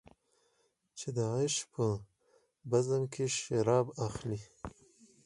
[0.97, 1.85] چې د عیش په
[2.71, 4.39] بزم کې شراب اخلې.